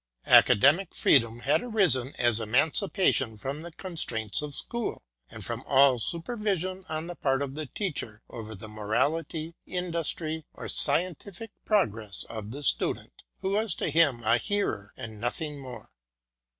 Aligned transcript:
Academic 0.25 0.95
Freedom 0.95 1.41
had 1.41 1.61
arisen, 1.61 2.15
as 2.17 2.39
emancipa 2.39 3.13
tion 3.13 3.37
from 3.37 3.61
the 3.61 3.71
constraints 3.73 4.41
of 4.41 4.55
school, 4.55 5.03
and 5.29 5.45
from 5.45 5.61
all 5.67 5.99
supervision 5.99 6.83
on 6.89 7.05
the 7.05 7.13
part 7.13 7.43
of 7.43 7.53
the 7.53 7.67
teacher 7.67 8.23
over 8.27 8.55
the 8.55 8.67
morality, 8.67 9.53
industry, 9.67 10.43
or 10.55 10.67
scientific 10.67 11.51
progress 11.65 12.23
of 12.31 12.49
the 12.49 12.63
Student, 12.63 13.13
who 13.41 13.51
was 13.51 13.75
to 13.75 13.91
him 13.91 14.23
a 14.23 14.37
hearer 14.39 14.91
and 14.97 15.21
nothing 15.21 15.59
more. 15.59 15.91